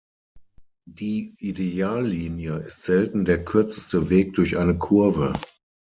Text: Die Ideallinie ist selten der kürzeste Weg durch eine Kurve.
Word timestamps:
Die 0.89 1.35
Ideallinie 1.37 2.55
ist 2.57 2.81
selten 2.81 3.23
der 3.23 3.45
kürzeste 3.45 4.09
Weg 4.09 4.33
durch 4.33 4.57
eine 4.57 4.75
Kurve. 4.75 5.33